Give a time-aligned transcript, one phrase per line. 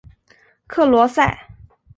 [0.65, 1.47] 克罗塞。